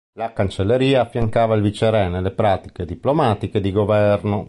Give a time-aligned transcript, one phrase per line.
[0.15, 4.39] La cancelleria affiancava il viceré nelle pratiche diplomatiche e di governo.